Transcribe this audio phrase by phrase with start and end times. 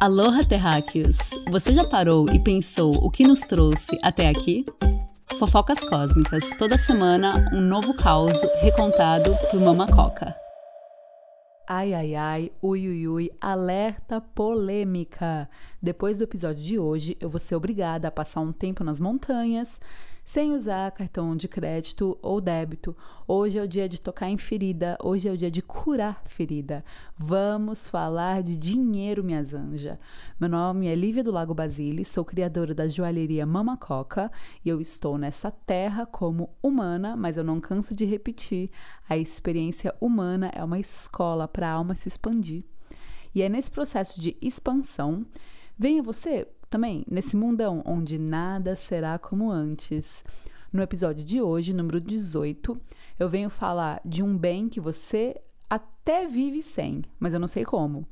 [0.00, 1.16] Aloha Terráqueos!
[1.50, 4.64] Você já parou e pensou o que nos trouxe até aqui?
[5.40, 10.32] Fofocas Cósmicas, toda semana um novo caos recontado por Mama Coca.
[11.66, 15.50] Ai, ai, ai, ui, ui, ui, alerta polêmica!
[15.82, 19.80] Depois do episódio de hoje, eu vou ser obrigada a passar um tempo nas montanhas
[20.28, 22.94] sem usar cartão de crédito ou débito.
[23.26, 26.84] Hoje é o dia de tocar em ferida, hoje é o dia de curar ferida.
[27.16, 29.98] Vamos falar de dinheiro, minhas anjas.
[30.38, 34.30] Meu nome é Lívia do Lago Basile, sou criadora da joalheria Mama Coca
[34.62, 38.68] e eu estou nessa terra como humana, mas eu não canso de repetir:
[39.08, 42.64] a experiência humana é uma escola para a alma se expandir.
[43.34, 45.24] E é nesse processo de expansão,
[45.78, 50.22] venha você também nesse mundão onde nada será como antes.
[50.72, 52.76] No episódio de hoje, número 18,
[53.18, 57.64] eu venho falar de um bem que você até vive sem, mas eu não sei
[57.64, 58.06] como.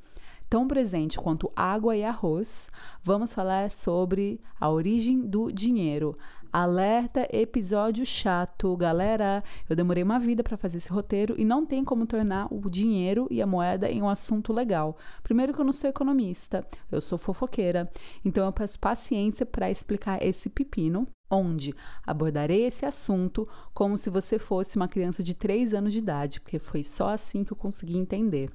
[0.48, 2.70] Tão presente quanto água e arroz,
[3.02, 6.16] vamos falar sobre a origem do dinheiro,
[6.58, 9.42] Alerta episódio chato, galera.
[9.68, 13.28] Eu demorei uma vida para fazer esse roteiro e não tem como tornar o dinheiro
[13.30, 14.96] e a moeda em um assunto legal.
[15.22, 17.90] Primeiro que eu não sou economista, eu sou fofoqueira.
[18.24, 21.74] Então eu peço paciência para explicar esse pepino onde
[22.06, 26.58] abordarei esse assunto como se você fosse uma criança de 3 anos de idade, porque
[26.58, 28.50] foi só assim que eu consegui entender.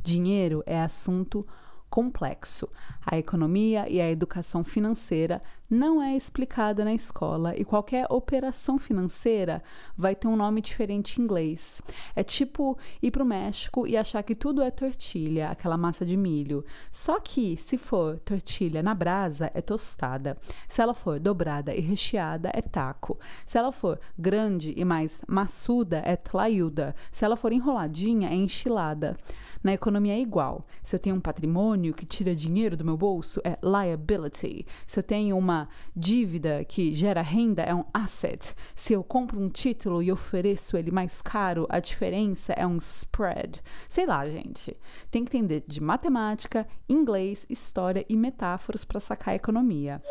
[0.00, 1.44] Dinheiro é assunto
[1.90, 2.68] complexo.
[3.04, 9.62] A economia e a educação financeira não é explicada na escola e qualquer operação financeira
[9.96, 11.80] vai ter um nome diferente em inglês.
[12.16, 16.16] É tipo ir para o México e achar que tudo é tortilha, aquela massa de
[16.16, 16.64] milho.
[16.90, 20.36] Só que se for tortilha na brasa, é tostada.
[20.68, 23.16] Se ela for dobrada e recheada, é taco.
[23.46, 26.96] Se ela for grande e mais maçuda, é tlayuda.
[27.12, 29.16] Se ela for enroladinha, é enchilada.
[29.62, 30.66] Na economia é igual.
[30.82, 34.66] Se eu tenho um patrimônio que tira dinheiro do meu bolso, é liability.
[34.86, 35.59] Se eu tenho uma
[35.94, 38.54] dívida que gera renda é um asset.
[38.74, 43.60] Se eu compro um título e ofereço ele mais caro, a diferença é um spread.
[43.88, 44.76] Sei lá, gente.
[45.10, 50.02] Tem que entender de matemática, inglês, história e metáforas para sacar a economia.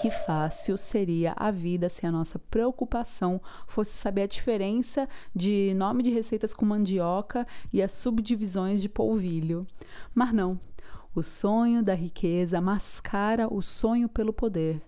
[0.00, 6.04] Que fácil seria a vida se a nossa preocupação fosse saber a diferença de nome
[6.04, 9.66] de receitas com mandioca e as subdivisões de polvilho.
[10.14, 10.60] Mas não,
[11.18, 14.80] o sonho da riqueza mascara o sonho pelo poder.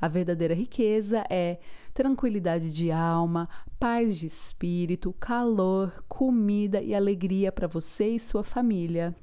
[0.00, 1.60] A verdadeira riqueza é
[1.94, 3.48] tranquilidade de alma,
[3.78, 9.14] paz de espírito, calor, comida e alegria para você e sua família.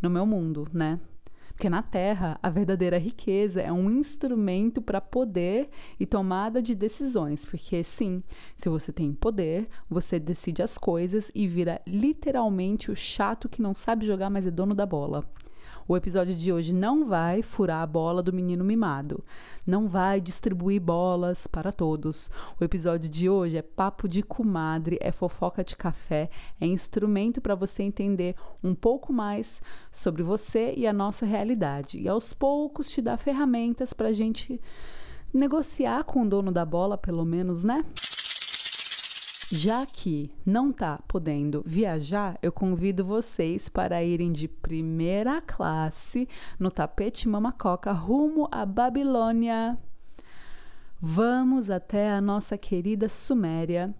[0.00, 1.00] No meu mundo, né?
[1.48, 7.44] Porque na Terra, a verdadeira riqueza é um instrumento para poder e tomada de decisões.
[7.44, 8.22] Porque, sim,
[8.56, 13.74] se você tem poder, você decide as coisas e vira literalmente o chato que não
[13.74, 15.24] sabe jogar, mas é dono da bola.
[15.86, 19.24] O episódio de hoje não vai furar a bola do menino mimado,
[19.66, 22.30] não vai distribuir bolas para todos.
[22.60, 26.30] O episódio de hoje é papo de comadre, é fofoca de café,
[26.60, 29.60] é instrumento para você entender um pouco mais
[29.90, 31.98] sobre você e a nossa realidade.
[31.98, 34.60] E aos poucos te dá ferramentas para a gente
[35.32, 37.84] negociar com o dono da bola, pelo menos, né?
[39.52, 46.70] Já que não está podendo viajar, eu convido vocês para irem de primeira classe no
[46.70, 49.76] tapete Mamacoca rumo à Babilônia.
[51.00, 53.92] Vamos até a nossa querida Suméria,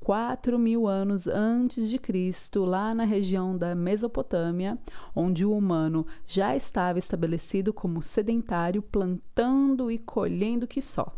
[0.00, 4.76] 4 mil anos antes de Cristo, lá na região da Mesopotâmia,
[5.14, 11.14] onde o humano já estava estabelecido como sedentário, plantando e colhendo que só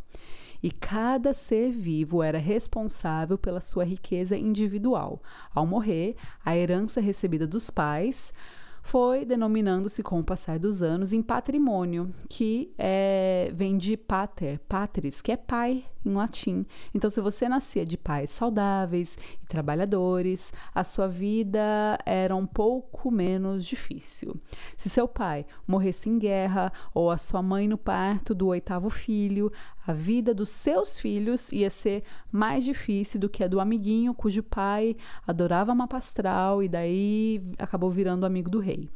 [0.63, 5.23] e cada ser vivo era responsável pela sua riqueza individual.
[5.55, 6.15] Ao morrer,
[6.45, 8.33] a herança recebida dos pais
[8.83, 15.21] foi denominando-se com o passar dos anos em patrimônio, que é, vem de pater, patris,
[15.21, 16.65] que é pai em latim.
[16.95, 23.11] Então, se você nascia de pais saudáveis e trabalhadores, a sua vida era um pouco
[23.11, 24.37] menos difícil.
[24.77, 29.51] Se seu pai morresse em guerra ou a sua mãe no parto do oitavo filho,
[29.87, 34.43] a vida dos seus filhos ia ser mais difícil do que a do amiguinho cujo
[34.43, 34.95] pai
[35.27, 38.89] adorava mapa astral e daí acabou virando amigo do rei.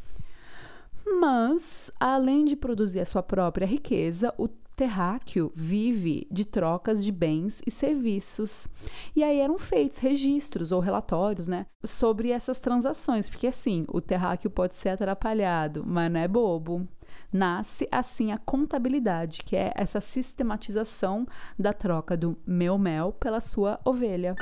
[1.20, 7.60] Mas, além de produzir a sua própria riqueza, o terráqueo vive de trocas de bens
[7.66, 8.68] e serviços.
[9.14, 14.50] E aí eram feitos registros ou relatórios, né, sobre essas transações, porque assim, o terráqueo
[14.50, 16.86] pode ser atrapalhado, mas não é bobo.
[17.32, 21.26] Nasce assim a contabilidade, que é essa sistematização
[21.58, 24.34] da troca do meu mel pela sua ovelha.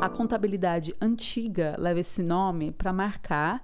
[0.00, 3.62] A contabilidade antiga leva esse nome para marcar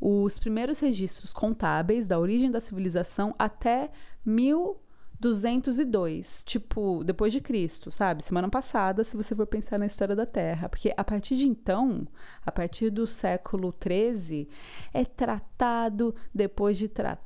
[0.00, 3.90] os primeiros registros contábeis da origem da civilização até
[4.24, 8.22] 1202, tipo, depois de Cristo, sabe?
[8.22, 12.06] Semana passada, se você for pensar na história da Terra, porque a partir de então,
[12.44, 14.48] a partir do século 13,
[14.92, 17.24] é tratado depois de tratado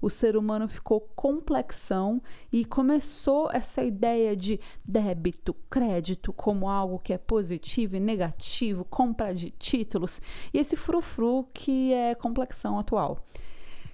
[0.00, 2.20] o ser humano ficou complexão
[2.52, 9.34] e começou essa ideia de débito, crédito como algo que é positivo e negativo, compra
[9.34, 10.20] de títulos
[10.52, 13.18] e esse frufru que é complexão atual.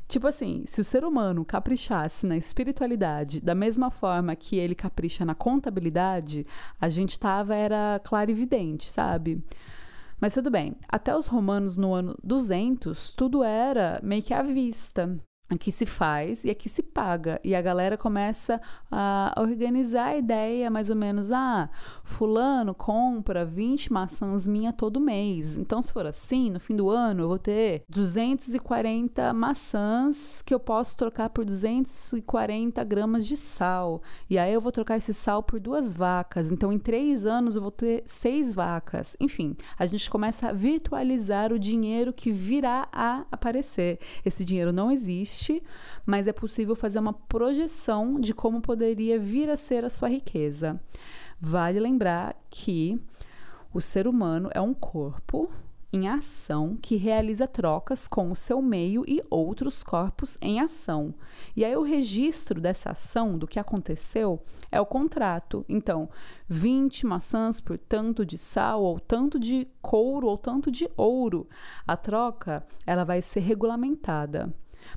[0.09, 5.23] Tipo assim, se o ser humano caprichasse na espiritualidade da mesma forma que ele capricha
[5.23, 6.47] na contabilidade,
[6.81, 9.45] a gente tava era clarividente, sabe?
[10.21, 15.19] Mas tudo bem, até os romanos no ano 200, tudo era meio que à vista.
[15.51, 17.41] Aqui se faz e aqui se paga.
[17.43, 18.61] E a galera começa
[18.91, 21.71] a organizar a ideia, mais ou menos: ah,
[22.05, 25.57] Fulano compra 20 maçãs minha todo mês.
[25.57, 30.61] Então, se for assim, no fim do ano eu vou ter 240 maçãs que eu
[30.61, 34.03] posso trocar por 240 gramas de sal.
[34.29, 36.53] E aí eu vou trocar esse sal por duas vacas.
[36.53, 39.17] Então, em três anos eu vou ter seis vacas.
[39.19, 43.99] Enfim, a gente começa a virtualizar o dinheiro que virá a aparecer.
[44.27, 45.63] Esse dinheiro não existe existe,
[46.05, 50.81] mas é possível fazer uma projeção de como poderia vir a ser a sua riqueza.
[51.41, 53.01] Vale lembrar que
[53.73, 55.49] o ser humano é um corpo
[55.91, 61.15] em ação que realiza trocas com o seu meio e outros corpos em ação.
[61.57, 65.65] E aí o registro dessa ação, do que aconteceu, é o contrato.
[65.67, 66.11] Então,
[66.47, 71.49] 20 maçãs por tanto de sal, ou tanto de couro, ou tanto de ouro.
[71.87, 74.53] A troca, ela vai ser regulamentada.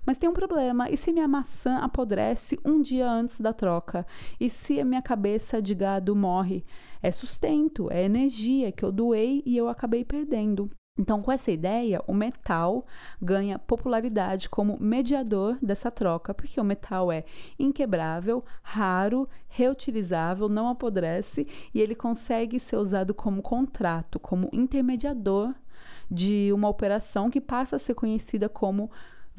[0.06, 0.90] Mas tem um problema.
[0.90, 4.06] E se minha maçã apodrece um dia antes da troca?
[4.40, 6.64] E se a minha cabeça de gado morre?
[7.02, 10.70] É sustento, é energia que eu doei e eu acabei perdendo.
[11.00, 12.86] Então, com essa ideia, o metal
[13.20, 17.24] ganha popularidade como mediador dessa troca, porque o metal é
[17.58, 25.56] inquebrável, raro, reutilizável, não apodrece e ele consegue ser usado como contrato, como intermediador
[26.10, 28.92] de uma operação que passa a ser conhecida como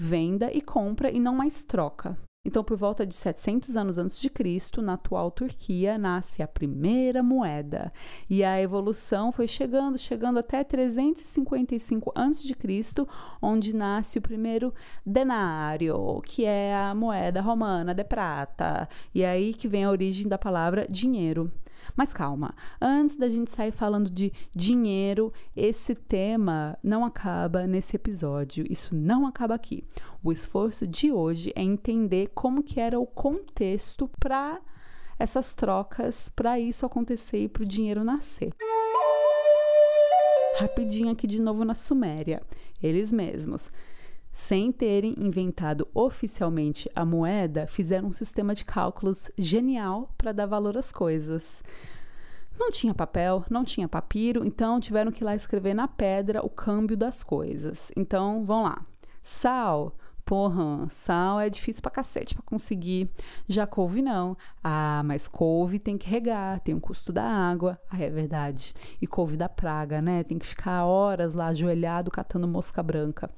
[0.03, 2.19] venda e compra e não mais troca.
[2.45, 7.23] Então, por volta de 700 anos antes de Cristo, na atual Turquia, nasce a primeira
[7.23, 7.93] moeda.
[8.29, 13.07] E a evolução foi chegando, chegando até 355 antes de Cristo,
[13.41, 14.75] onde nasce o primeiro
[15.07, 18.89] denário, que é a moeda romana de prata.
[19.15, 21.49] E é aí que vem a origem da palavra dinheiro.
[21.97, 28.65] Mas calma, antes da gente sair falando de dinheiro, esse tema não acaba nesse episódio.
[28.69, 29.85] Isso não acaba aqui.
[30.23, 34.61] O esforço de hoje é entender como que era o contexto para
[35.19, 38.53] essas trocas, para isso acontecer e para o dinheiro nascer.
[40.57, 42.43] Rapidinho aqui de novo na Suméria,
[42.83, 43.71] eles mesmos
[44.33, 50.77] sem terem inventado oficialmente a moeda, fizeram um sistema de cálculos genial para dar valor
[50.79, 51.63] às coisas.
[52.59, 56.49] Não tinha papel, não tinha papiro, então tiveram que ir lá escrever na pedra o
[56.49, 57.93] câmbio das coisas.
[57.97, 58.85] Então, vão lá.
[59.23, 63.11] Sal, Porra, sal é difícil pra cacete pra conseguir.
[63.49, 64.37] Já couve não.
[64.63, 67.79] Ah, mas couve tem que regar, tem o custo da água.
[67.91, 68.73] Ah, é verdade.
[69.01, 70.23] E couve da praga, né?
[70.23, 73.31] Tem que ficar horas lá ajoelhado catando mosca branca.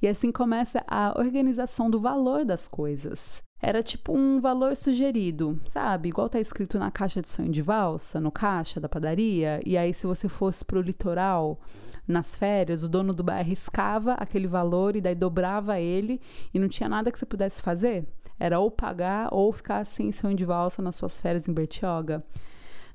[0.00, 3.42] E assim começa a organização do valor das coisas.
[3.60, 6.10] Era tipo um valor sugerido, sabe?
[6.10, 9.60] Igual tá escrito na caixa de sonho de valsa, no caixa da padaria.
[9.64, 11.58] E aí, se você fosse pro litoral,
[12.06, 16.20] nas férias, o dono do bar arriscava aquele valor e daí dobrava ele
[16.52, 18.06] e não tinha nada que você pudesse fazer.
[18.38, 22.22] Era ou pagar ou ficar sem sonho de valsa nas suas férias em Bertioga.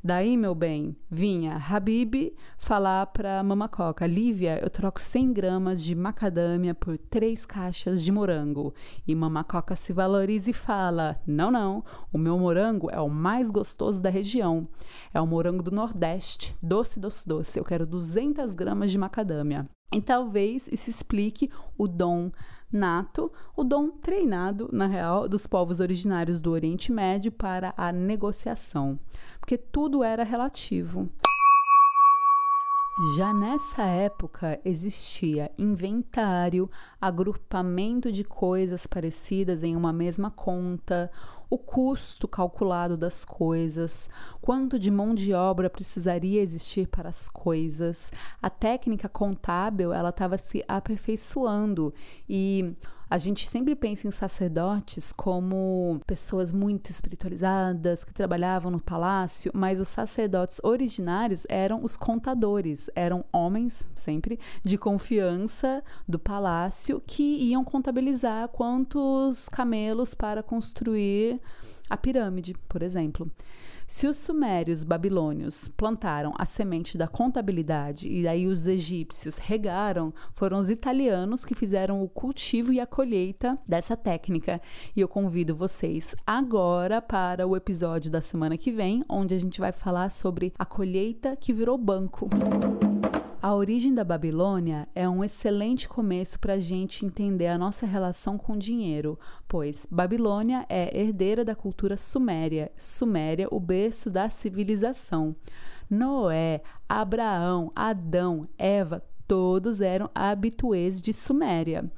[0.03, 6.73] Daí, meu bem, vinha Habib falar para Mamacoca: Lívia, eu troco 100 gramas de macadâmia
[6.73, 8.73] por três caixas de morango.
[9.07, 14.01] E Mamacoca se valoriza e fala: Não, não, o meu morango é o mais gostoso
[14.01, 14.67] da região.
[15.13, 17.59] É o morango do Nordeste, doce, doce, doce.
[17.59, 19.69] Eu quero 200 gramas de macadâmia.
[19.93, 22.31] E talvez isso explique o dom
[22.71, 28.99] nato, o dom treinado, na real, dos povos originários do Oriente Médio para a negociação,
[29.39, 31.09] porque tudo era relativo.
[32.99, 36.69] Já nessa época existia inventário,
[36.99, 41.09] agrupamento de coisas parecidas em uma mesma conta,
[41.49, 44.09] o custo calculado das coisas,
[44.41, 48.11] quanto de mão de obra precisaria existir para as coisas.
[48.41, 51.93] A técnica contábil ela estava se aperfeiçoando
[52.29, 52.75] e
[53.11, 59.81] A gente sempre pensa em sacerdotes como pessoas muito espiritualizadas que trabalhavam no palácio, mas
[59.81, 67.65] os sacerdotes originários eram os contadores, eram homens, sempre, de confiança do palácio que iam
[67.65, 71.37] contabilizar quantos camelos para construir
[71.91, 73.29] a pirâmide, por exemplo.
[73.85, 80.57] Se os sumérios babilônios plantaram a semente da contabilidade e aí os egípcios regaram, foram
[80.59, 84.61] os italianos que fizeram o cultivo e a colheita dessa técnica.
[84.95, 89.59] E eu convido vocês agora para o episódio da semana que vem, onde a gente
[89.59, 92.29] vai falar sobre a colheita que virou banco.
[93.43, 98.37] A origem da Babilônia é um excelente começo para a gente entender a nossa relação
[98.37, 99.17] com dinheiro,
[99.47, 105.35] pois Babilônia é herdeira da cultura suméria, Suméria, o berço da civilização.
[105.89, 111.91] Noé, Abraão, Adão, Eva, todos eram habituês de Suméria.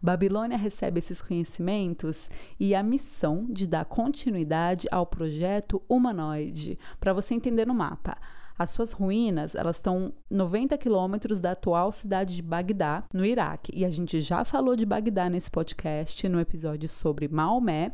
[0.00, 6.78] Babilônia recebe esses conhecimentos e a missão de dar continuidade ao projeto humanoide.
[6.98, 8.16] Para você entender no mapa,
[8.58, 13.72] as suas ruínas, elas estão 90 quilômetros da atual cidade de Bagdá, no Iraque.
[13.74, 17.92] E a gente já falou de Bagdá nesse podcast, no episódio sobre Maomé.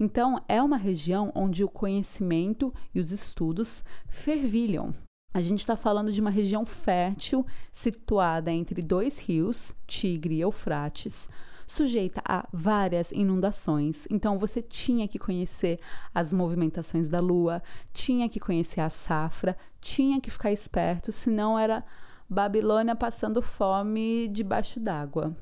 [0.00, 4.94] Então, é uma região onde o conhecimento e os estudos fervilham.
[5.34, 11.28] A gente está falando de uma região fértil situada entre dois rios, Tigre e Eufrates,
[11.68, 14.08] sujeita a várias inundações.
[14.10, 15.78] Então você tinha que conhecer
[16.12, 21.84] as movimentações da lua, tinha que conhecer a safra, tinha que ficar esperto, senão era
[22.28, 25.36] Babilônia passando fome debaixo d'água.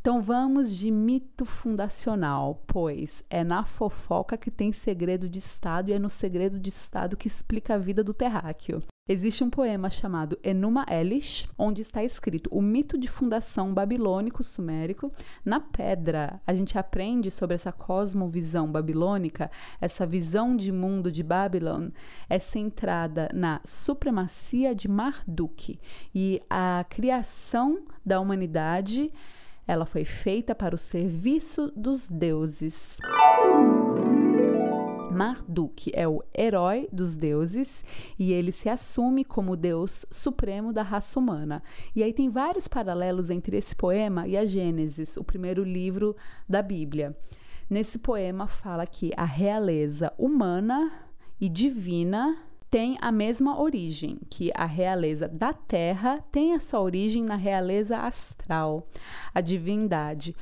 [0.00, 5.94] Então vamos de mito fundacional, pois é na fofoca que tem segredo de Estado e
[5.94, 8.82] é no segredo de Estado que explica a vida do terráqueo.
[9.06, 15.12] Existe um poema chamado Enuma Elish, onde está escrito o mito de fundação babilônico-sumérico
[15.44, 16.40] na pedra.
[16.46, 21.90] A gente aprende sobre essa cosmovisão babilônica, essa visão de mundo de Babylon
[22.30, 25.78] é centrada na supremacia de Marduk
[26.14, 29.10] e a criação da humanidade,
[29.66, 32.96] ela foi feita para o serviço dos deuses.
[35.14, 37.84] Marduk é o herói dos deuses
[38.18, 41.62] e ele se assume como deus supremo da raça humana.
[41.94, 46.16] E aí tem vários paralelos entre esse poema e a Gênesis, o primeiro livro
[46.48, 47.16] da Bíblia.
[47.68, 50.92] Nesse poema fala que a realeza humana
[51.40, 52.36] e divina
[52.70, 57.98] tem a mesma origem, que a realeza da terra tem a sua origem na realeza
[57.98, 58.88] astral.
[59.32, 60.34] A divindade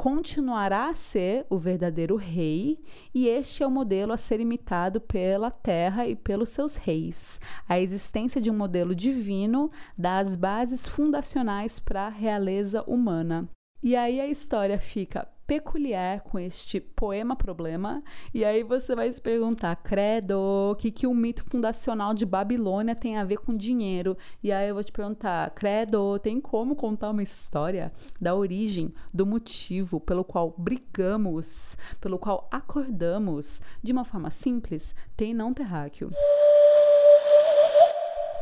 [0.00, 2.82] continuará a ser o verdadeiro rei,
[3.14, 7.38] e este é o modelo a ser imitado pela terra e pelos seus reis.
[7.68, 13.46] A existência de um modelo divino dá as bases fundacionais para a realeza humana.
[13.82, 18.04] E aí a história fica peculiar com este poema problema.
[18.32, 20.38] E aí você vai se perguntar, credo,
[20.70, 24.16] o que, que o mito fundacional de Babilônia tem a ver com dinheiro?
[24.44, 29.26] E aí eu vou te perguntar, credo, tem como contar uma história da origem, do
[29.26, 34.94] motivo pelo qual brigamos, pelo qual acordamos de uma forma simples?
[35.16, 36.12] Tem não terráqueo.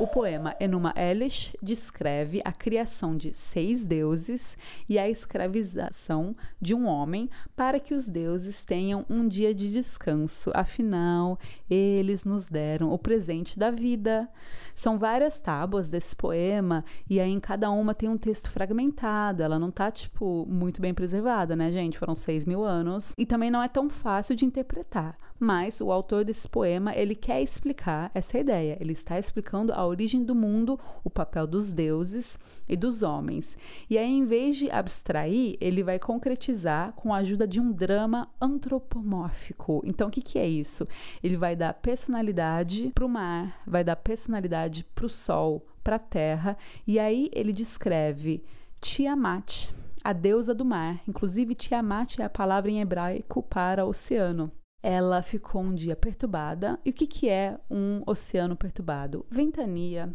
[0.01, 4.57] O poema Enuma Elish descreve a criação de seis deuses
[4.89, 10.53] e a escravização de um homem para que os deuses tenham um dia de descanso.
[10.55, 11.37] Afinal,
[11.69, 14.29] eles nos deram o presente da vida.
[14.73, 19.43] São várias tábuas desse poema e aí em cada uma tem um texto fragmentado.
[19.43, 21.99] Ela não tá, tipo, muito bem preservada, né, gente?
[21.99, 23.15] Foram seis mil anos.
[23.19, 25.17] E também não é tão fácil de interpretar.
[25.39, 28.77] Mas o autor desse poema, ele quer explicar essa ideia.
[28.81, 33.57] Ele está explicando a origem do mundo, o papel dos deuses e dos homens.
[33.89, 38.29] E aí, em vez de abstrair, ele vai concretizar com a ajuda de um drama
[38.41, 39.81] antropomórfico.
[39.85, 40.89] Então, o que, que é isso?
[41.23, 46.01] Ele vai dar personalidade para o mar, vai dar personalidade para o sol, para a
[46.01, 48.43] terra, e aí ele descreve
[48.81, 49.71] Tiamat,
[50.03, 51.01] a deusa do mar.
[51.07, 56.79] Inclusive, Tiamat é a palavra em hebraico para oceano ela ficou um dia perturbada.
[56.85, 59.27] E o que, que é um oceano perturbado?
[59.31, 60.15] Ventania,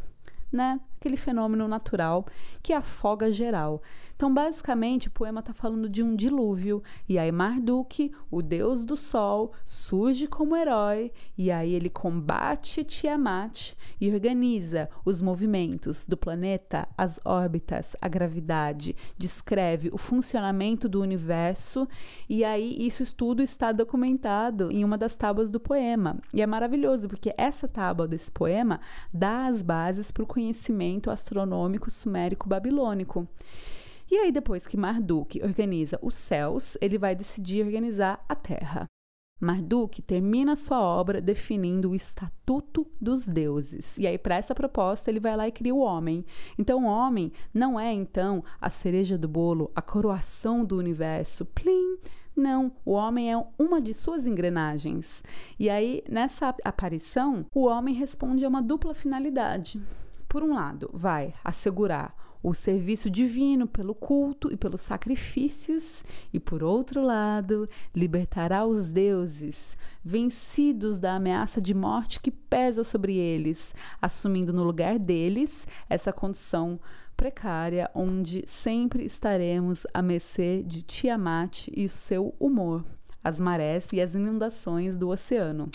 [0.52, 0.80] né?
[1.04, 2.26] Aquele fenômeno natural
[2.62, 3.82] que afoga geral.
[4.16, 8.96] Então, basicamente, o poema está falando de um dilúvio, e aí Marduk, o deus do
[8.96, 16.88] sol, surge como herói, e aí ele combate Tiamat e organiza os movimentos do planeta,
[16.98, 21.86] as órbitas, a gravidade, descreve o funcionamento do universo,
[22.30, 26.18] e aí isso tudo está documentado em uma das tábuas do poema.
[26.34, 28.80] E é maravilhoso, porque essa tábua desse poema
[29.12, 33.28] dá as bases para o conhecimento astronômico sumérico babilônico.
[34.12, 38.86] E aí, depois que Marduk organiza os céus, ele vai decidir organizar a terra.
[39.40, 43.98] Marduk termina sua obra definindo o estatuto dos deuses.
[43.98, 46.24] E aí, para essa proposta, ele vai lá e cria o homem.
[46.58, 51.46] Então, o homem não é, então, a cereja do bolo, a coroação do universo.
[51.46, 51.98] Plim!
[52.36, 55.24] Não, o homem é uma de suas engrenagens.
[55.60, 59.80] E aí, nessa aparição, o homem responde a uma dupla finalidade.
[60.34, 66.64] Por um lado, vai assegurar o serviço divino pelo culto e pelos sacrifícios, e por
[66.64, 74.52] outro lado, libertará os deuses, vencidos da ameaça de morte que pesa sobre eles, assumindo
[74.52, 76.80] no lugar deles essa condição
[77.16, 82.84] precária onde sempre estaremos à mercê de Tiamat e seu humor,
[83.24, 85.70] as marés e as inundações do oceano.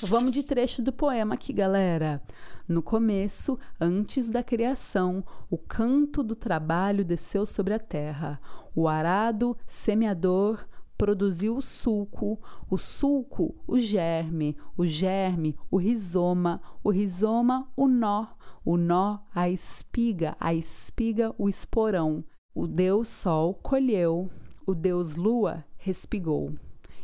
[0.00, 2.22] Vamos de trecho do poema aqui, galera.
[2.68, 8.40] No começo, antes da criação, o canto do trabalho desceu sobre a terra.
[8.76, 10.64] O arado, semeador,
[10.96, 12.38] produziu o sulco,
[12.70, 18.28] o sulco, o germe, o germe, o rizoma, o rizoma, o nó,
[18.64, 22.24] o nó, a espiga, a espiga, o esporão.
[22.54, 24.30] O Deus Sol colheu,
[24.64, 26.52] o Deus Lua respigou.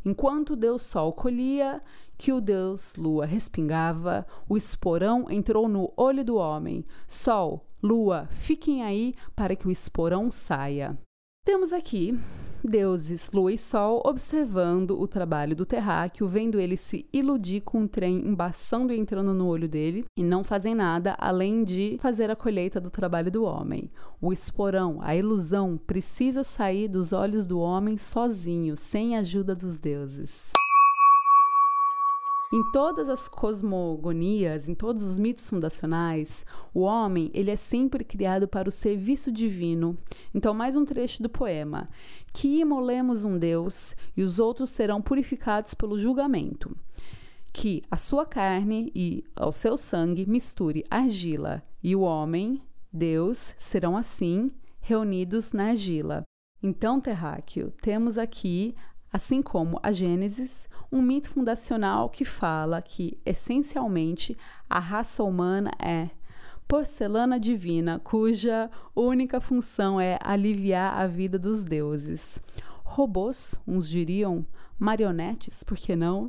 [0.05, 1.83] Enquanto o Deus Sol colhia,
[2.17, 6.85] que o deus Lua respingava, o esporão entrou no olho do homem.
[7.07, 10.99] Sol, Lua, fiquem aí para que o esporão saia.
[11.45, 12.19] Temos aqui
[12.65, 17.87] deuses Lua e Sol observando o trabalho do terráqueo, vendo ele se iludir com um
[17.87, 22.37] trem embaçando e entrando no olho dele, e não fazem nada além de fazer a
[22.37, 23.91] colheita do trabalho do homem.
[24.21, 29.79] O esporão, a ilusão, precisa sair dos olhos do homem sozinho, sem a ajuda dos
[29.79, 30.51] deuses.
[32.53, 38.47] Em todas as cosmogonias, em todos os mitos fundacionais, o homem ele é sempre criado
[38.47, 39.97] para o serviço divino.
[40.33, 41.89] Então, mais um trecho do poema:
[42.33, 46.77] que imolemos um Deus e os outros serão purificados pelo julgamento.
[47.53, 52.61] Que a sua carne e ao seu sangue misture argila, e o homem,
[52.93, 56.23] Deus, serão assim reunidos na argila.
[56.63, 58.75] Então, terráqueo, temos aqui
[59.15, 64.37] assim como a Gênesis, um mito fundacional que fala que, essencialmente,
[64.69, 66.11] a raça humana é
[66.67, 72.41] porcelana divina, cuja única função é aliviar a vida dos deuses.
[72.83, 74.45] Robôs, uns diriam,
[74.77, 76.29] marionetes, por que não?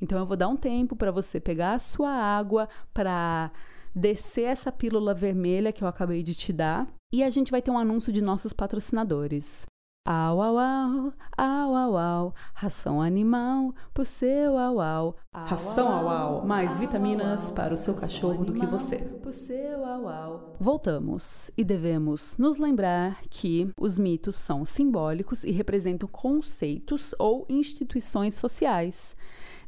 [0.00, 3.52] Então eu vou dar um tempo para você pegar a sua água para
[3.94, 7.70] descer essa pílula vermelha que eu acabei de te dar e a gente vai ter
[7.70, 9.64] um anúncio de nossos patrocinadores.
[10.06, 15.16] Au, au, au, au, au, au, ração animal por seu au, au.
[15.34, 18.98] Ração au, au, mais vitaminas para o seu cachorro do que você.
[19.20, 20.56] Por seu au, au.
[20.60, 28.36] Voltamos e devemos nos lembrar que os mitos são simbólicos e representam conceitos ou instituições
[28.36, 29.16] sociais.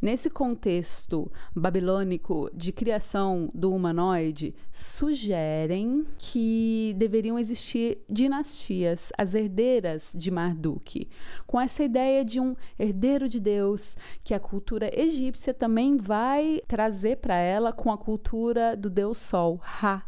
[0.00, 10.30] Nesse contexto babilônico de criação do humanoide, sugerem que deveriam existir dinastias, as herdeiras de
[10.30, 11.08] Marduk,
[11.48, 17.16] com essa ideia de um herdeiro de Deus que a cultura egípcia também vai trazer
[17.16, 20.04] para ela com a cultura do deus Sol, Ra.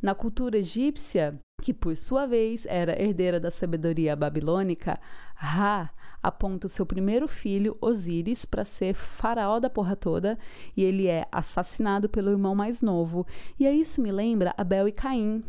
[0.00, 4.98] Na cultura egípcia, que por sua vez era herdeira da sabedoria babilônica,
[5.34, 5.90] Ra
[6.22, 10.38] aponta o seu primeiro filho, Osíris, para ser faraó da porra toda
[10.76, 13.26] e ele é assassinado pelo irmão mais novo.
[13.58, 15.42] E aí isso me lembra Abel e Caim,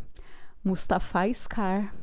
[0.64, 1.94] Mustafa e Scar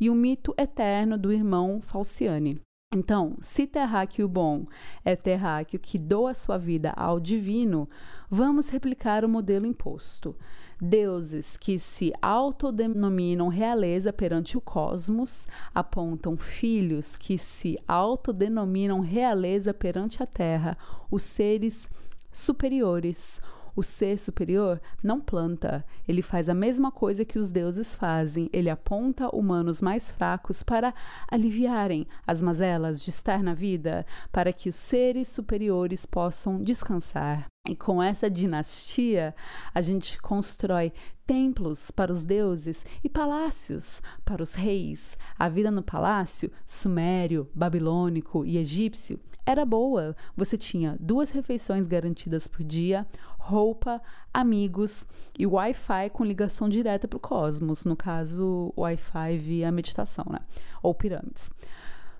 [0.00, 2.60] e o mito eterno do irmão Falciane.
[2.94, 4.64] Então, se terráqueo bom
[5.04, 7.88] é terráqueo que doa sua vida ao divino,
[8.30, 10.36] vamos replicar o modelo imposto.
[10.80, 20.22] Deuses que se autodenominam realeza perante o cosmos apontam filhos que se autodenominam realeza perante
[20.22, 20.76] a terra,
[21.10, 21.88] os seres
[22.30, 23.40] superiores,
[23.76, 28.70] o ser superior não planta, ele faz a mesma coisa que os deuses fazem, ele
[28.70, 30.94] aponta humanos mais fracos para
[31.30, 37.46] aliviarem as mazelas de estar na vida, para que os seres superiores possam descansar.
[37.68, 39.34] E com essa dinastia,
[39.74, 40.92] a gente constrói
[41.26, 45.18] templos para os deuses e palácios para os reis.
[45.36, 50.16] A vida no palácio, sumério, babilônico e egípcio, era boa.
[50.36, 53.06] Você tinha duas refeições garantidas por dia,
[53.38, 54.02] roupa,
[54.34, 55.06] amigos
[55.38, 60.40] e Wi-Fi com ligação direta para o cosmos, no caso, Wi-Fi via meditação, né?
[60.82, 61.50] Ou pirâmides.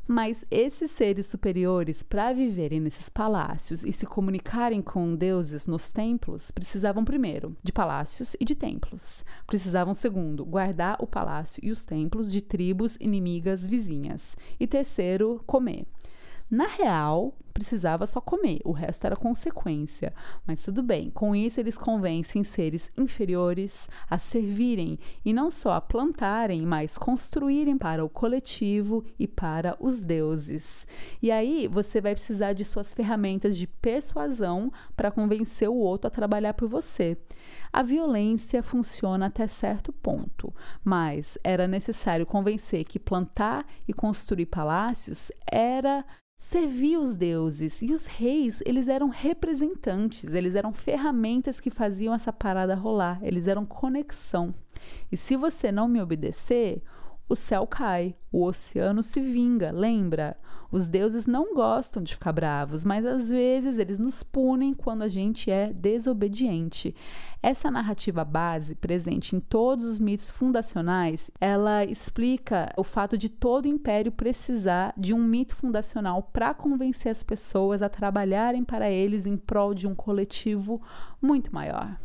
[0.09, 6.53] Mas esses seres superiores, para viverem nesses palácios e se comunicarem com deuses nos templos,
[6.53, 9.25] precisavam primeiro de palácios e de templos.
[9.49, 14.37] Precisavam, segundo, guardar o palácio e os templos de tribos inimigas vizinhas.
[14.61, 15.85] E terceiro, comer.
[16.49, 20.13] Na real, precisava só comer, o resto era consequência.
[20.47, 25.81] Mas tudo bem, com isso eles convencem seres inferiores a servirem e não só a
[25.81, 30.87] plantarem, mas construírem para o coletivo e para os deuses.
[31.21, 36.11] E aí você vai precisar de suas ferramentas de persuasão para convencer o outro a
[36.11, 37.17] trabalhar por você.
[37.73, 40.53] A violência funciona até certo ponto,
[40.85, 46.05] mas era necessário convencer que plantar e construir palácios era
[46.39, 52.33] servia os deuses e os reis, eles eram representantes, eles eram ferramentas que faziam essa
[52.33, 54.55] parada rolar, eles eram conexão.
[55.11, 56.83] E se você não me obedecer,
[57.29, 60.37] o céu cai, o oceano se vinga, lembra?
[60.71, 65.09] Os deuses não gostam de ficar bravos, mas às vezes eles nos punem quando a
[65.09, 66.95] gente é desobediente.
[67.43, 73.69] Essa narrativa base, presente em todos os mitos fundacionais, ela explica o fato de todo
[73.69, 79.37] império precisar de um mito fundacional para convencer as pessoas a trabalharem para eles em
[79.37, 80.83] prol de um coletivo
[81.23, 81.97] muito maior.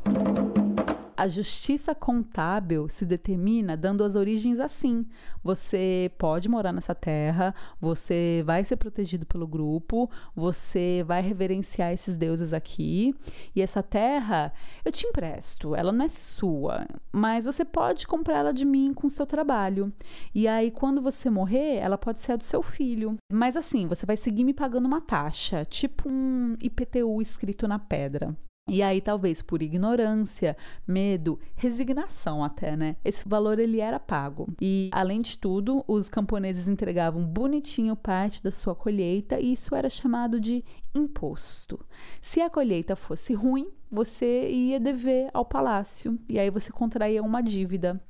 [1.21, 5.05] A justiça contábil se determina dando as origens assim.
[5.43, 12.17] Você pode morar nessa terra, você vai ser protegido pelo grupo, você vai reverenciar esses
[12.17, 13.13] deuses aqui,
[13.55, 14.51] e essa terra
[14.84, 19.07] eu te empresto, ela não é sua, mas você pode comprar ela de mim com
[19.07, 19.93] seu trabalho.
[20.34, 23.15] E aí, quando você morrer, ela pode ser a do seu filho.
[23.31, 28.36] Mas assim, você vai seguir me pagando uma taxa, tipo um IPTU escrito na pedra.
[28.69, 30.56] E aí, talvez por ignorância,
[30.88, 32.95] medo, resignação até, né?
[33.04, 34.47] Esse valor ele era pago.
[34.62, 39.89] E, além de tudo, os camponeses entregavam bonitinho parte da sua colheita e isso era
[39.89, 41.84] chamado de imposto.
[42.21, 47.41] Se a colheita fosse ruim, você ia dever ao palácio e aí você contraía uma
[47.41, 48.02] dívida.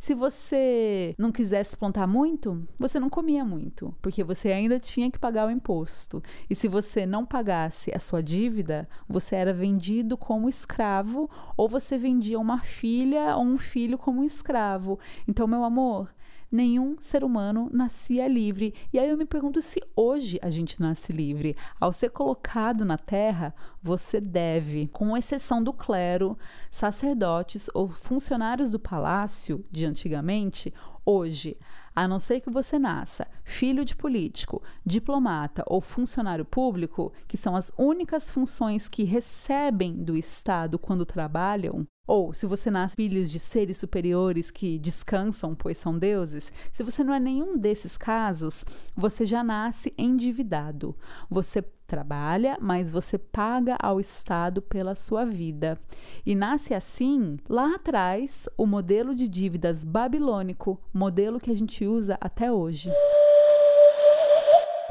[0.00, 5.18] Se você não quisesse plantar muito, você não comia muito, porque você ainda tinha que
[5.18, 6.22] pagar o imposto.
[6.48, 11.98] E se você não pagasse a sua dívida, você era vendido como escravo ou você
[11.98, 14.98] vendia uma filha ou um filho como escravo.
[15.28, 16.08] Então, meu amor,
[16.50, 18.74] nenhum ser humano nascia livre.
[18.92, 21.56] E aí eu me pergunto se hoje a gente nasce livre.
[21.78, 26.36] Ao ser colocado na terra, você deve, com exceção do clero,
[26.70, 30.72] sacerdotes ou funcionários do palácio de antigamente,
[31.04, 31.56] hoje,
[31.94, 37.56] a não ser que você nasça filho de político, diplomata ou funcionário público, que são
[37.56, 43.38] as únicas funções que recebem do Estado quando trabalham, ou se você nasce filhos de
[43.38, 48.64] seres superiores que descansam, pois são deuses, se você não é nenhum desses casos,
[48.96, 50.96] você já nasce endividado.
[51.30, 55.78] Você trabalha, mas você paga ao Estado pela sua vida.
[56.26, 62.18] E nasce assim, lá atrás, o modelo de dívidas babilônico, modelo que a gente usa
[62.20, 62.90] até hoje.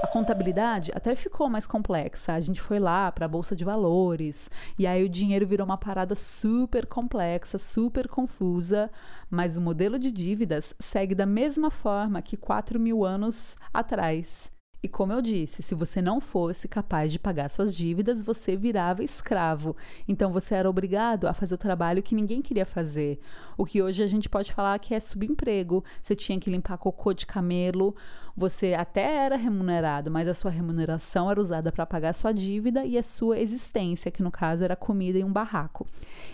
[0.01, 2.33] A contabilidade até ficou mais complexa.
[2.33, 5.77] A gente foi lá para a bolsa de valores e aí o dinheiro virou uma
[5.77, 8.89] parada super complexa, super confusa.
[9.29, 14.49] Mas o modelo de dívidas segue da mesma forma que 4 mil anos atrás.
[14.81, 19.03] E como eu disse, se você não fosse capaz de pagar suas dívidas, você virava
[19.03, 19.75] escravo.
[20.07, 23.19] Então você era obrigado a fazer o trabalho que ninguém queria fazer.
[23.57, 25.83] O que hoje a gente pode falar que é subemprego.
[26.01, 27.93] Você tinha que limpar cocô de camelo.
[28.37, 32.97] Você até era remunerado, mas a sua remuneração era usada para pagar sua dívida e
[32.97, 35.85] a sua existência, que no caso era comida em um barraco.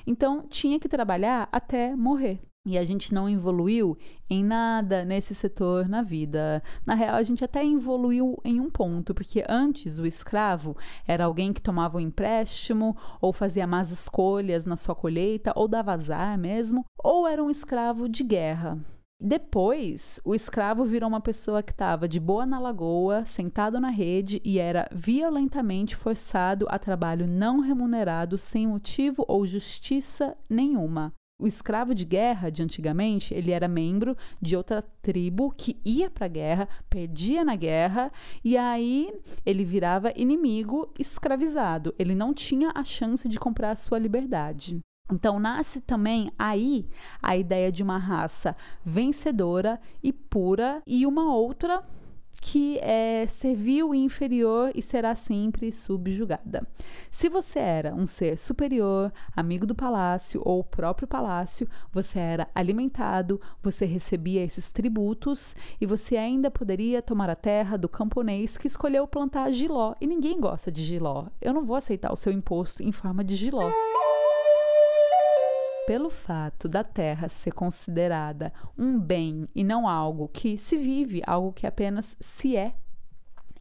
[0.06, 2.40] Então tinha que trabalhar até morrer.
[2.66, 3.96] E a gente não evoluiu
[4.28, 6.64] em nada nesse setor na vida.
[6.84, 10.76] Na real, a gente até evoluiu em um ponto, porque antes o escravo
[11.08, 15.94] era alguém que tomava um empréstimo, ou fazia más escolhas na sua colheita, ou dava
[15.94, 18.80] azar mesmo, ou era um escravo de guerra.
[19.22, 24.42] Depois, o escravo virou uma pessoa que estava de boa na lagoa, sentado na rede
[24.44, 31.14] e era violentamente forçado a trabalho não remunerado sem motivo ou justiça nenhuma.
[31.38, 36.28] O escravo de guerra de antigamente, ele era membro de outra tribo que ia para
[36.28, 38.10] a guerra, perdia na guerra
[38.42, 39.14] e aí
[39.46, 41.94] ele virava inimigo, escravizado.
[42.00, 44.80] Ele não tinha a chance de comprar a sua liberdade.
[45.12, 46.88] Então nasce também aí
[47.22, 51.84] a ideia de uma raça vencedora e pura e uma outra
[52.42, 56.68] que é servil e inferior e será sempre subjugada.
[57.10, 63.40] Se você era um ser superior, amigo do palácio ou próprio palácio, você era alimentado,
[63.62, 69.08] você recebia esses tributos e você ainda poderia tomar a terra do camponês que escolheu
[69.08, 69.96] plantar giló.
[70.00, 71.28] E ninguém gosta de giló.
[71.42, 73.72] Eu não vou aceitar o seu imposto em forma de giló
[75.86, 81.54] pelo fato da terra ser considerada um bem e não algo que se vive, algo
[81.54, 82.76] que apenas se é,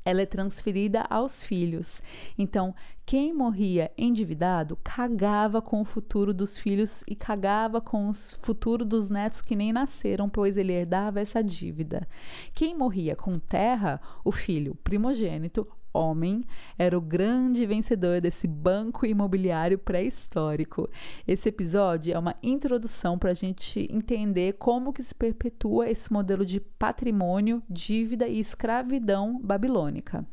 [0.05, 2.03] ela é transferida aos filhos.
[2.37, 2.75] Então,
[3.07, 9.09] quem morria endividado cagava com o futuro dos filhos e cagava com o futuro dos
[9.09, 12.07] netos que nem nasceram, pois ele herdava essa dívida.
[12.55, 16.45] Quem morria com terra, o filho primogênito homem
[16.77, 20.91] era o grande vencedor desse banco imobiliário pré-histórico.
[21.27, 26.45] Esse episódio é uma introdução para a gente entender como que se perpetua esse modelo
[26.45, 30.27] de patrimônio, dívida e escravidão babilônica.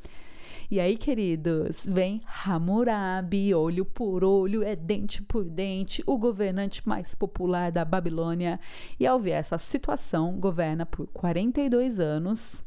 [0.72, 7.14] E aí, queridos, vem Hammurabi, olho por olho, é dente por dente, o governante mais
[7.14, 8.58] popular da Babilônia.
[8.98, 12.64] E ao ver essa situação, governa por 42 anos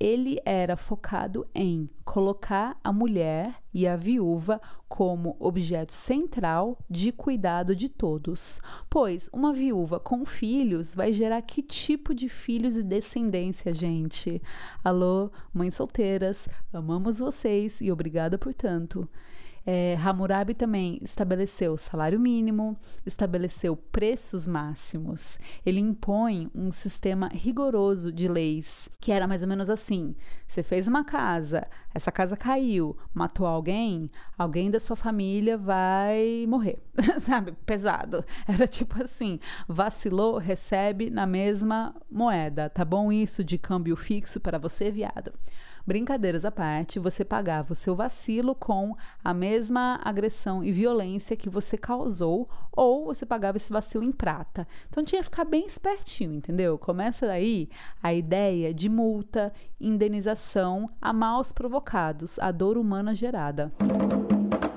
[0.00, 7.74] ele era focado em colocar a mulher e a viúva como objeto central de cuidado
[7.74, 13.72] de todos, pois uma viúva com filhos vai gerar que tipo de filhos e descendência,
[13.72, 14.40] gente?
[14.82, 19.08] Alô, mães solteiras, amamos vocês e obrigada por tanto.
[19.70, 25.38] É, Hammurabi também estabeleceu salário mínimo, estabeleceu preços máximos.
[25.62, 30.88] Ele impõe um sistema rigoroso de leis, que era mais ou menos assim: você fez
[30.88, 36.82] uma casa, essa casa caiu, matou alguém, alguém da sua família vai morrer,
[37.20, 37.52] sabe?
[37.66, 38.24] Pesado.
[38.48, 43.12] Era tipo assim: vacilou, recebe na mesma moeda, tá bom?
[43.12, 45.30] Isso de câmbio fixo para você, viado.
[45.88, 51.48] Brincadeiras à parte, você pagava o seu vacilo com a mesma agressão e violência que
[51.48, 54.68] você causou, ou você pagava esse vacilo em prata.
[54.90, 56.76] Então tinha que ficar bem espertinho, entendeu?
[56.76, 57.70] Começa daí
[58.02, 63.72] a ideia de multa, indenização a maus provocados, a dor humana gerada.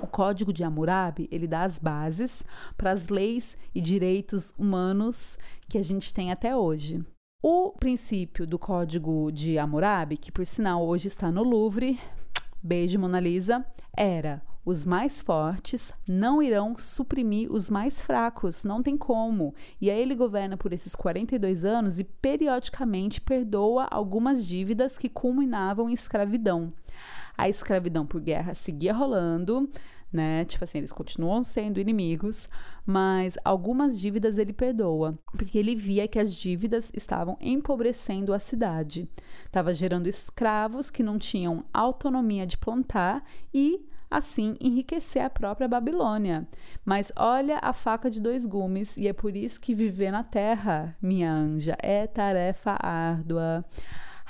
[0.01, 2.41] O Código de Hammurabi, ele dá as bases
[2.77, 7.03] para as leis e direitos humanos que a gente tem até hoje.
[7.43, 11.99] O princípio do código de Hammurabi, que por sinal hoje está no Louvre,
[12.61, 13.65] beijo Mona Lisa,
[13.97, 19.55] era os mais fortes não irão suprimir os mais fracos, não tem como.
[19.81, 25.89] E aí ele governa por esses 42 anos e periodicamente perdoa algumas dívidas que culminavam
[25.89, 26.71] em escravidão.
[27.35, 29.67] A escravidão por guerra seguia rolando,
[30.11, 30.45] né?
[30.45, 32.49] Tipo assim, eles continuam sendo inimigos,
[32.85, 39.09] mas algumas dívidas ele perdoa, porque ele via que as dívidas estavam empobrecendo a cidade.
[39.45, 46.45] Estava gerando escravos que não tinham autonomia de plantar e assim enriquecer a própria Babilônia.
[46.83, 50.95] Mas olha a faca de dois gumes, e é por isso que viver na terra,
[51.01, 53.63] minha anja, é tarefa árdua.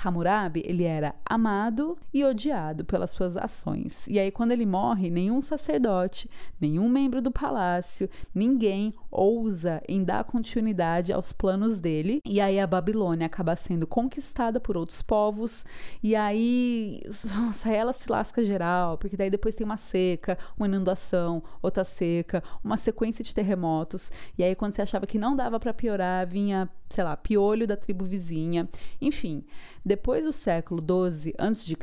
[0.02, 4.06] Hammurabi, ele era amado e odiado pelas suas ações.
[4.08, 6.28] E aí quando ele morre, nenhum sacerdote,
[6.60, 12.20] nenhum membro do palácio, ninguém ousa em dar continuidade aos planos dele.
[12.26, 15.64] E aí a Babilônia acaba sendo conquistada por outros povos
[16.02, 17.00] e aí
[17.36, 22.42] nossa, ela se lasca geral, porque daí depois tem uma seca, uma inundação, outra seca,
[22.62, 24.10] uma sequência de terremotos.
[24.36, 27.76] E aí quando você achava que não dava para piorar, vinha, sei lá, piolho da
[27.76, 28.68] tribo vizinha.
[29.00, 29.44] Enfim,
[29.84, 31.76] depois do século 12 a.C.,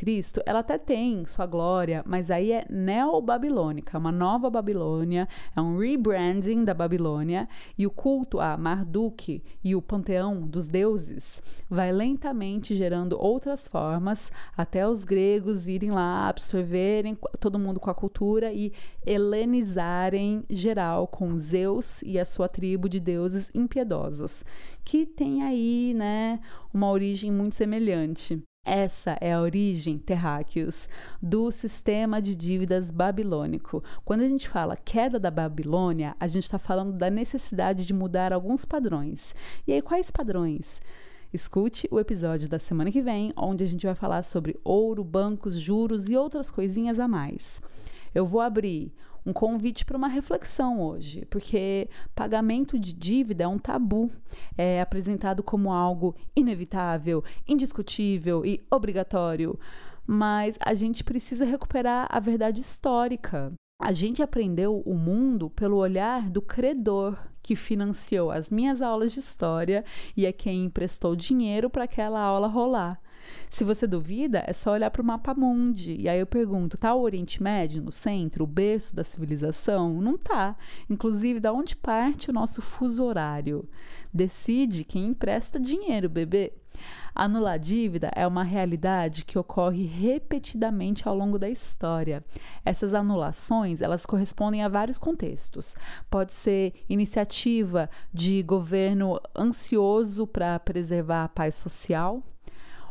[0.45, 6.63] ela até tem sua glória, mas aí é neo-babilônica, uma nova Babilônia, é um rebranding
[6.63, 13.19] da Babilônia, e o culto a Marduk e o panteão dos deuses vai lentamente gerando
[13.19, 18.71] outras formas, até os gregos irem lá absorverem todo mundo com a cultura e
[19.05, 24.43] helenizarem geral com Zeus e a sua tribo de deuses impiedosos,
[24.85, 26.39] que tem aí, né,
[26.73, 28.41] uma origem muito semelhante.
[28.65, 30.87] Essa é a origem, terráqueos,
[31.21, 33.83] do sistema de dívidas babilônico.
[34.03, 38.31] Quando a gente fala queda da Babilônia, a gente está falando da necessidade de mudar
[38.31, 39.33] alguns padrões.
[39.65, 40.81] E aí, quais padrões?
[41.31, 45.59] Escute o episódio da semana que vem, onde a gente vai falar sobre ouro, bancos,
[45.59, 47.61] juros e outras coisinhas a mais.
[48.13, 48.91] Eu vou abrir
[49.29, 54.09] um convite para uma reflexão hoje, porque pagamento de dívida é um tabu,
[54.57, 59.57] é apresentado como algo inevitável, indiscutível e obrigatório.
[60.05, 63.53] Mas a gente precisa recuperar a verdade histórica.
[63.79, 69.19] A gente aprendeu o mundo pelo olhar do credor que financiou as minhas aulas de
[69.19, 69.85] história
[70.17, 72.99] e é quem emprestou dinheiro para aquela aula rolar.
[73.49, 75.95] Se você duvida, é só olhar para o mapa mundi.
[75.99, 80.01] E aí eu pergunto: tá o Oriente Médio no centro, o berço da civilização?
[80.01, 80.55] Não tá.
[80.89, 83.67] Inclusive, da onde parte o nosso fuso horário?
[84.13, 86.53] Decide quem empresta dinheiro, bebê.
[87.13, 92.23] Anular dívida é uma realidade que ocorre repetidamente ao longo da história.
[92.63, 95.75] Essas anulações, elas correspondem a vários contextos.
[96.09, 102.23] Pode ser iniciativa de governo ansioso para preservar a paz social,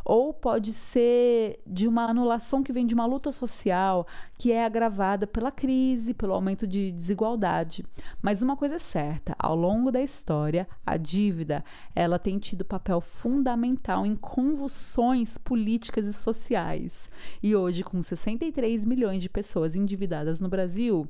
[0.09, 4.07] ou pode ser de uma anulação que vem de uma luta social
[4.39, 7.85] que é agravada pela crise, pelo aumento de desigualdade.
[8.23, 11.63] Mas uma coisa é certa, ao longo da história, a dívida,
[11.95, 17.11] ela tem tido papel fundamental em convulsões políticas e sociais.
[17.43, 21.07] E hoje, com 63 milhões de pessoas endividadas no Brasil,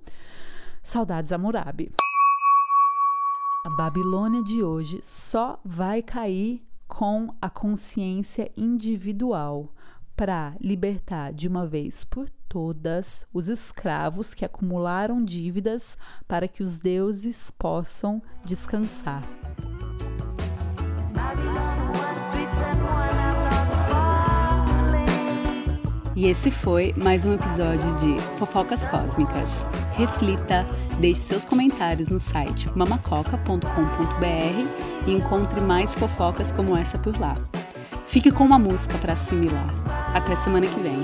[0.83, 1.93] saudades a Murabi.
[3.65, 6.68] A Babilônia de hoje só vai cair
[6.99, 9.73] com a consciência individual
[10.17, 16.77] para libertar de uma vez por todas os escravos que acumularam dívidas para que os
[16.77, 19.23] deuses possam descansar.
[26.17, 29.51] E esse foi mais um episódio de Fofocas Cósmicas.
[29.93, 30.67] Reflita,
[30.99, 37.37] deixe seus comentários no site mamacoca.com.br e encontre mais fofocas como essa por lá.
[38.07, 39.73] Fique com uma música para assimilar.
[40.15, 40.99] Até semana que vem.